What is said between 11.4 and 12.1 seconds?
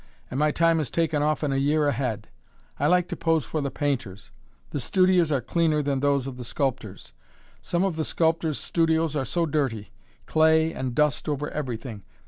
everything!